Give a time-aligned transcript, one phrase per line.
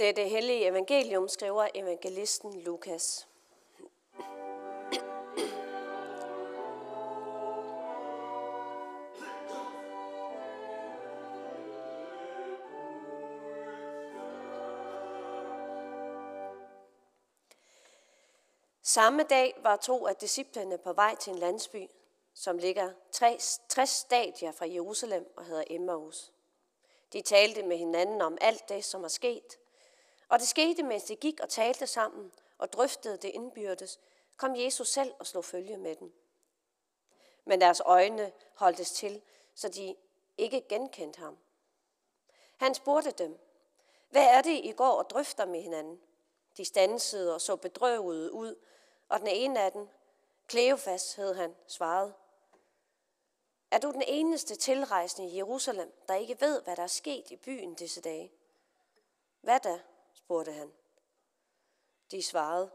[0.00, 3.28] Det er det hellige evangelium, skriver evangelisten Lukas.
[18.82, 21.86] Samme dag var to af disciplene på vej til en landsby,
[22.34, 26.32] som ligger 60 stadier fra Jerusalem og hedder Emmaus.
[27.12, 29.59] De talte med hinanden om alt det, som er sket.
[30.30, 34.00] Og det skete, mens de gik og talte sammen og drøftede det indbyrdes,
[34.36, 36.12] kom Jesus selv og slog følge med dem.
[37.44, 39.22] Men deres øjne holdtes til,
[39.54, 39.96] så de
[40.38, 41.38] ikke genkendte ham.
[42.56, 43.38] Han spurgte dem,
[44.10, 46.00] hvad er det, I går og drøfter med hinanden?
[46.56, 48.56] De stansede og så bedrøvede ud,
[49.08, 49.88] og den ene af dem,
[50.46, 52.12] Kleofas hed han, svarede,
[53.70, 57.36] er du den eneste tilrejsende i Jerusalem, der ikke ved, hvad der er sket i
[57.36, 58.32] byen disse dage?
[59.40, 59.80] Hvad da?
[60.14, 60.72] Spurgte han.
[62.10, 62.70] De svarede,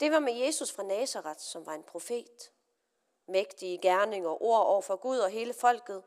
[0.00, 2.52] det var med Jesus fra Nazareth, som var en profet.
[3.26, 6.02] Mægtige gerninger og ord over for Gud og hele folket.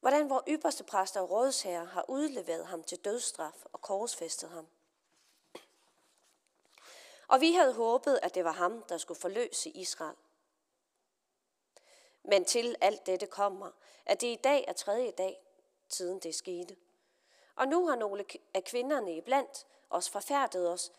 [0.00, 4.68] Hvordan vores ypperste præster og rådsherrer har udleveret ham til dødsstraf og korsfæstet ham.
[7.28, 10.16] Og vi havde håbet, at det var ham, der skulle forløse Israel.
[12.22, 13.70] Men til alt dette kommer,
[14.06, 15.40] at det i dag er tredje dag,
[15.88, 16.76] siden det skete.
[17.58, 20.92] Og nu har nogle af kvinderne iblandt os forfærdet os,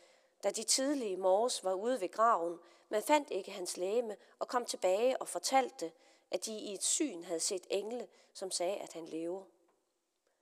[0.44, 4.66] da de tidlige morges var ude ved graven, men fandt ikke hans læme og kom
[4.66, 5.92] tilbage og fortalte,
[6.32, 9.44] at de i et syn havde set engle, som sagde, at han lever.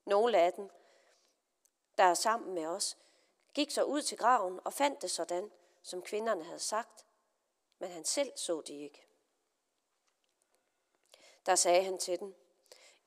[0.05, 0.69] Nogle af dem,
[1.97, 2.97] der er sammen med os,
[3.53, 7.05] gik så ud til graven og fandt det sådan, som kvinderne havde sagt,
[7.79, 9.07] men han selv så det ikke.
[11.45, 12.35] Der sagde han til dem,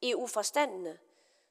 [0.00, 0.98] I uforstandende,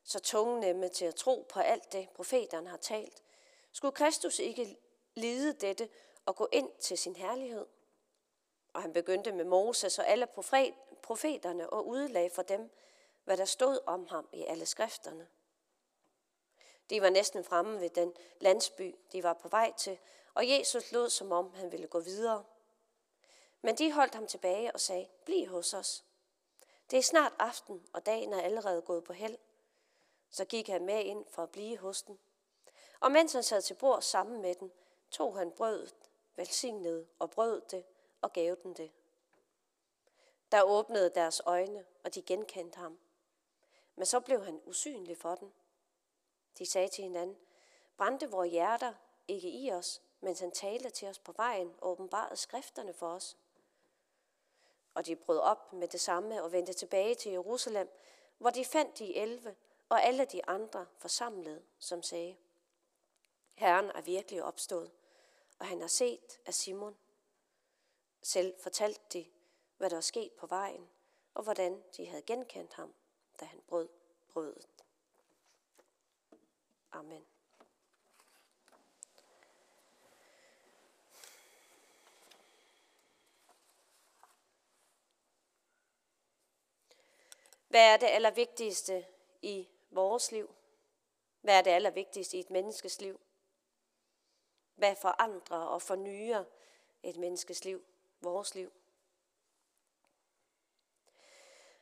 [0.09, 3.23] så tungnemme til at tro på alt det, profeterne har talt,
[3.71, 4.77] skulle Kristus ikke
[5.15, 5.89] lide dette
[6.25, 7.65] og gå ind til sin herlighed?
[8.73, 10.27] Og han begyndte med Moses og alle
[11.03, 12.71] profeterne og udlagde for dem,
[13.23, 15.27] hvad der stod om ham i alle skrifterne.
[16.89, 19.97] De var næsten fremme ved den landsby, de var på vej til,
[20.33, 22.43] og Jesus lod som om han ville gå videre.
[23.61, 26.03] Men de holdt ham tilbage og sagde, bliv hos os.
[26.91, 29.37] Det er snart aften, og dagen er allerede gået på held.
[30.29, 32.19] Så gik han med ind for at blive hos den.
[32.99, 34.71] Og mens han sad til bord sammen med den,
[35.11, 35.95] tog han brødet,
[36.35, 37.85] velsignede og brød det
[38.21, 38.91] og gav den det.
[40.51, 42.99] Der åbnede deres øjne, og de genkendte ham.
[43.95, 45.51] Men så blev han usynlig for dem.
[46.57, 47.37] De sagde til hinanden,
[47.97, 48.93] brændte vores hjerter
[49.27, 53.37] ikke i os, mens han talte til os på vejen og åbenbarede skrifterne for os.
[54.93, 57.89] Og de brød op med det samme og vendte tilbage til Jerusalem,
[58.37, 59.55] hvor de fandt de elve
[59.89, 62.37] og alle de andre forsamlede, som sagde,
[63.53, 64.91] Herren er virkelig opstået,
[65.59, 66.97] og han har set af Simon.
[68.21, 69.25] Selv fortalte de,
[69.77, 70.89] hvad der var sket på vejen,
[71.33, 72.93] og hvordan de havde genkendt ham,
[73.39, 73.89] da han brød
[74.29, 74.67] brødet.
[76.91, 77.25] Amen.
[87.67, 89.05] Hvad er det allervigtigste
[89.41, 90.55] i vores liv?
[91.41, 93.19] Hvad er det allervigtigste i et menneskes liv?
[94.75, 96.43] Hvad forandrer og fornyer
[97.03, 97.83] et menneskes liv,
[98.21, 98.71] vores liv?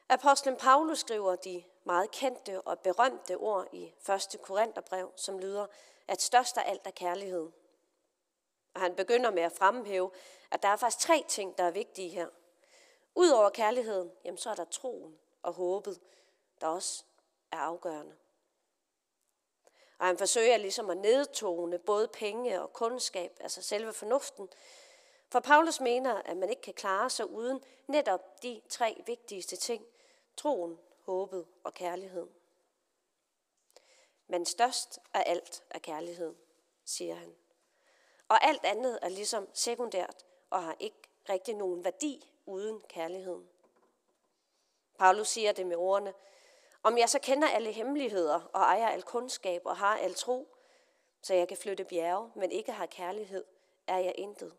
[0.09, 3.94] Apostlen Paulus skriver de meget kendte og berømte ord i
[4.34, 4.41] 1.
[4.41, 5.68] Korintherbrev, som lyder,
[6.07, 7.51] at størst af alt er kærlighed.
[8.74, 10.12] Og han begynder med at fremhæve,
[10.51, 12.28] at der er faktisk tre ting, der er vigtige her.
[13.16, 16.01] Udover kærligheden, jamen så er der troen og håbet,
[16.62, 17.03] der også
[17.52, 18.16] er afgørende.
[20.00, 24.50] Og han forsøger ligesom at nedtone både penge og kundskab, altså selve fornuften.
[25.30, 29.86] For Paulus mener, at man ikke kan klare sig uden netop de tre vigtigste ting.
[30.38, 32.30] Troen, håbet og kærligheden.
[34.27, 36.36] Men størst af alt er kærlighed,
[36.86, 37.36] siger han.
[38.27, 43.50] Og alt andet er ligesom sekundært og har ikke rigtig nogen værdi uden kærligheden.
[45.00, 46.13] Paulus siger det med ordene,
[46.83, 50.47] om jeg så kender alle hemmeligheder og ejer al kundskab og har al tro,
[51.21, 53.45] så jeg kan flytte bjerge, men ikke har kærlighed,
[53.88, 54.57] er jeg intet.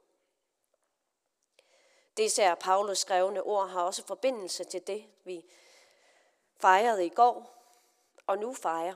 [2.17, 5.45] Det især Paulus skrevne ord har også forbindelse til det, vi
[6.57, 7.55] fejrede i går,
[8.27, 8.95] og nu fejrer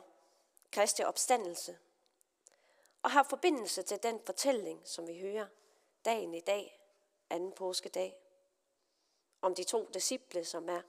[0.73, 1.79] Kristi opstandelse,
[3.03, 5.47] og har forbindelse til den fortælling, som vi hører
[6.05, 6.81] dagen i dag,
[7.31, 8.17] anden påskedag,
[9.43, 10.81] om de to disciple, som er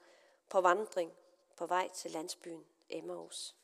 [0.49, 1.13] på vandring
[1.57, 3.55] på vej til landsbyen Emmaus.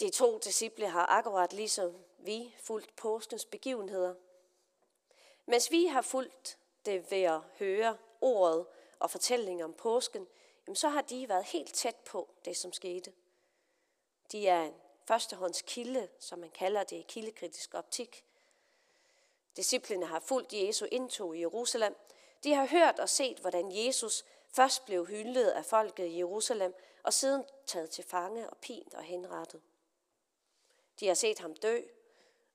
[0.00, 4.14] De to disciple har akkurat ligesom vi fulgt påskens begivenheder.
[5.46, 8.66] Mens vi har fulgt det ved at høre ordet
[8.98, 10.26] og fortællingen om påsken,
[10.66, 13.12] jamen så har de været helt tæt på det, som skete.
[14.32, 18.24] De er en førstehånds kilde, som man kalder det i kildekritisk optik.
[19.56, 21.96] Disciplene har fulgt Jesu indtog i Jerusalem.
[22.44, 27.12] De har hørt og set, hvordan Jesus først blev hyldet af folket i Jerusalem, og
[27.12, 29.62] siden taget til fange og pint og henrettet.
[31.00, 31.80] De har set ham dø,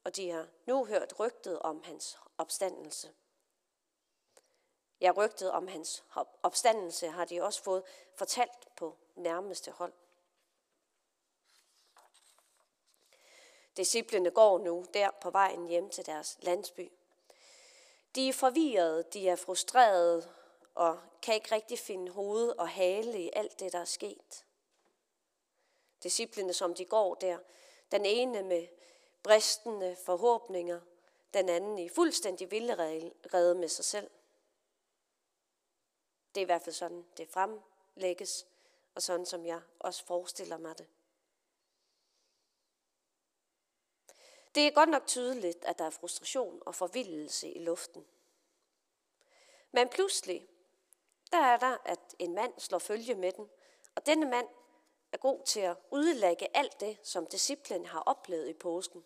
[0.03, 3.13] og de har nu hørt rygtet om hans opstandelse.
[5.01, 6.03] Ja, rygtet om hans
[6.43, 7.83] opstandelse har de også fået
[8.15, 9.93] fortalt på nærmeste hold.
[13.77, 16.91] Disciplene går nu der på vejen hjem til deres landsby.
[18.15, 20.33] De er forvirrede, de er frustrerede
[20.75, 24.45] og kan ikke rigtig finde hoved og hale i alt det, der er sket.
[26.03, 27.39] Disciplene, som de går der,
[27.91, 28.67] den ene med
[29.23, 30.81] bristende forhåbninger,
[31.33, 34.09] den anden i fuldstændig vildrede med sig selv.
[36.35, 38.45] Det er i hvert fald sådan, det fremlægges,
[38.95, 40.87] og sådan som jeg også forestiller mig det.
[44.55, 48.07] Det er godt nok tydeligt, at der er frustration og forvildelse i luften.
[49.71, 50.47] Men pludselig,
[51.33, 53.49] der er der, at en mand slår følge med den,
[53.95, 54.47] og denne mand
[55.11, 59.03] er god til at udlægge alt det, som disciplen har oplevet i påsken.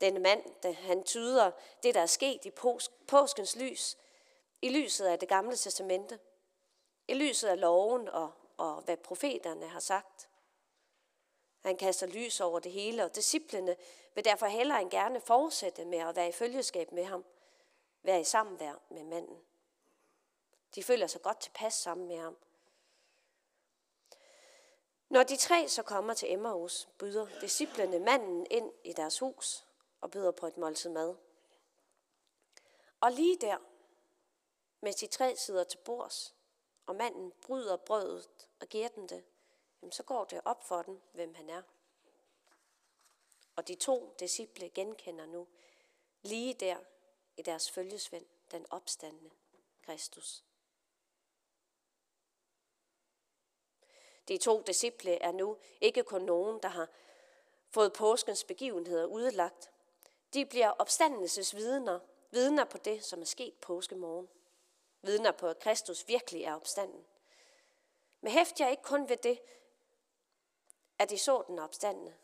[0.00, 1.50] Denne mand, han tyder
[1.82, 2.50] det, der er sket i
[3.06, 3.96] påskens lys,
[4.62, 6.18] i lyset af det gamle testamente,
[7.08, 10.28] i lyset af loven og, og hvad profeterne har sagt.
[11.60, 13.76] Han kaster lys over det hele, og disciplene
[14.14, 17.24] vil derfor hellere end gerne fortsætte med at være i følgeskab med ham,
[18.02, 19.38] være i samvær med manden.
[20.74, 22.36] De føler sig godt tilpas sammen med ham.
[25.08, 29.66] Når de tre så kommer til Emmaus, byder disciplene manden ind i deres hus
[30.00, 31.16] og byder på et måltid mad.
[33.00, 33.58] Og lige der,
[34.80, 36.34] mens de tre sidder til bords,
[36.86, 39.24] og manden bryder brødet og giver dem det,
[39.82, 41.62] jamen så går det op for dem, hvem han er.
[43.56, 45.48] Og de to disciple genkender nu,
[46.22, 46.76] lige der
[47.36, 49.30] i deres følgesvend, den opstandende
[49.82, 50.44] Kristus.
[54.28, 56.88] De to disciple er nu ikke kun nogen, der har
[57.70, 59.70] fået påskens begivenheder udlagt.
[60.34, 62.00] De bliver opstandelsesvidner,
[62.30, 64.28] vidner på det, som er sket påskemorgen.
[65.02, 67.04] Vidner på, at Kristus virkelig er opstanden.
[68.20, 69.40] Men hæft jeg ikke kun ved det,
[70.98, 72.14] at de så den opstandende.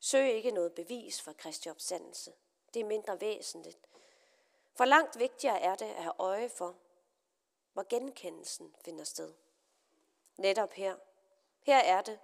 [0.00, 2.32] Søg ikke noget bevis for Kristi opstandelse.
[2.74, 3.78] Det er mindre væsentligt.
[4.74, 6.76] For langt vigtigere er det at have øje for,
[7.72, 9.32] hvor genkendelsen finder sted.
[10.38, 10.96] Netop her.
[11.62, 12.18] Her er det,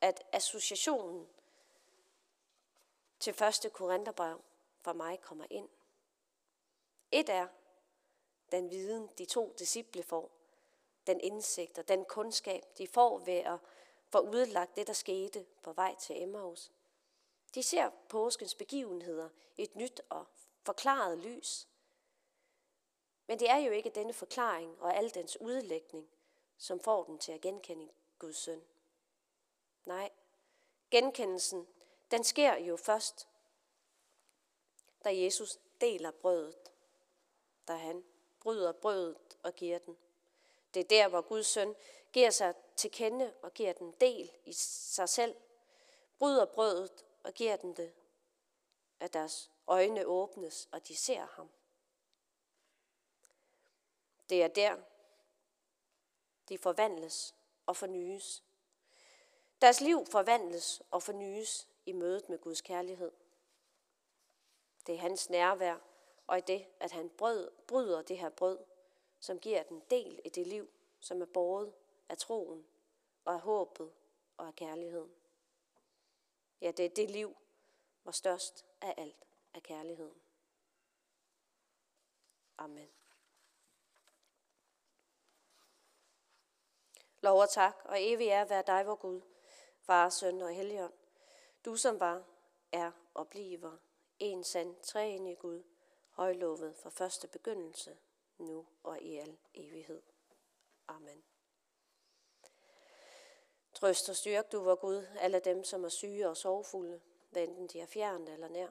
[0.00, 1.28] at associationen
[3.20, 4.40] til første Korintherbrev
[4.80, 5.68] for mig kommer ind.
[7.12, 7.46] Et er
[8.52, 10.30] den viden, de to disciple får,
[11.06, 13.58] den indsigt og den kundskab, de får ved at
[14.08, 16.72] få udlagt det, der skete på vej til Emmaus.
[17.54, 20.26] De ser påskens begivenheder i et nyt og
[20.62, 21.68] forklaret lys.
[23.26, 26.08] Men det er jo ikke denne forklaring og al dens udlægning,
[26.58, 27.88] som får dem til at genkende
[28.18, 28.62] Guds søn.
[29.84, 30.10] Nej,
[30.90, 31.68] genkendelsen,
[32.10, 33.28] den sker jo først,
[35.04, 36.72] da Jesus deler brødet,
[37.68, 38.04] da han
[38.40, 39.96] bryder brødet og giver den.
[40.74, 41.74] Det er der, hvor Guds søn
[42.12, 45.36] giver sig til kende og giver den del i sig selv,
[46.18, 47.92] bryder brødet og giver den det,
[49.00, 51.50] at deres øjne åbnes, og de ser ham.
[54.28, 54.76] Det er der,
[56.48, 57.34] de forvandles
[57.66, 58.42] og fornyes.
[59.60, 63.12] Deres liv forvandles og fornyes i mødet med Guds kærlighed.
[64.86, 65.78] Det er hans nærvær,
[66.26, 68.58] og i det, at han brød, bryder det her brød,
[69.20, 71.72] som giver den del i det liv, som er båret
[72.08, 72.66] af troen
[73.24, 73.92] og af håbet
[74.36, 75.14] og af kærligheden.
[76.60, 77.36] Ja, det er det liv,
[78.02, 80.20] hvor størst af alt er kærligheden.
[82.58, 82.88] Amen.
[87.26, 89.20] Lov og tak, og evig er være dig, vor Gud,
[89.80, 90.92] Far, Søn og Helligånd.
[91.64, 92.22] Du som var,
[92.72, 93.76] er og bliver
[94.18, 95.62] en sand træenig Gud,
[96.10, 97.96] højlovet fra første begyndelse,
[98.38, 100.02] nu og i al evighed.
[100.88, 101.24] Amen.
[103.72, 107.00] Trøst og styrk du, vor Gud, alle dem, som er syge og sorgfulde,
[107.36, 108.68] enten de er fjernt eller nær.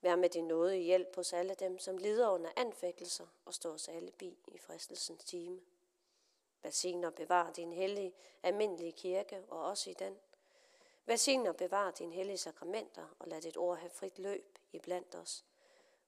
[0.00, 3.70] Vær med din nåde i hjælp hos alle dem, som lider under anfægtelser og står
[3.70, 5.60] os alle bi i fristelsens time.
[6.66, 10.18] Velsign og bevar din hellige, almindelige kirke og også i den.
[11.04, 15.14] Velsign og bevar din hellige sakramenter, og lad dit ord have frit løb i blandt
[15.14, 15.44] os.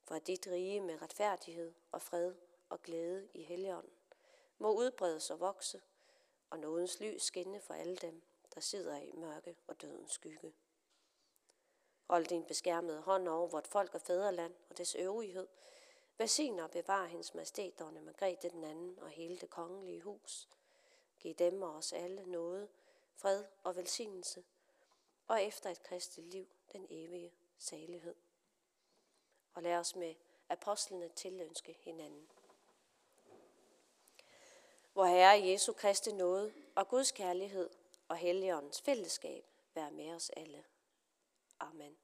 [0.03, 2.35] For at dit rige med retfærdighed og fred
[2.69, 3.91] og glæde i helligånden
[4.57, 5.81] må udbredes og vokse,
[6.49, 8.21] og nådens lys skinne for alle dem,
[8.55, 10.53] der sidder i mørke og dødens skygge.
[12.09, 15.47] Hold din beskærmede hånd over vort folk og fædreland og dets øvrighed.
[16.19, 20.47] Velsign og bevar hendes majestæt, dronning Margrethe den anden og hele det kongelige hus.
[21.19, 22.69] Giv dem og os alle noget,
[23.15, 24.43] fred og velsignelse,
[25.27, 28.15] og efter et kristet liv den evige salighed.
[29.53, 30.15] Og lad os med
[30.49, 32.29] apostlene tilønske hinanden.
[34.93, 37.69] Hvor Herre Jesu Kristi nåde og Guds kærlighed
[38.07, 40.63] og Helligåndens fællesskab være med os alle.
[41.59, 41.97] Amen.